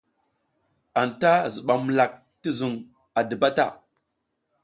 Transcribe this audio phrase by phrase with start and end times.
[1.01, 2.11] Anta zuɓam mulak
[2.41, 2.73] ti zuƞ
[3.17, 3.65] a diba ta.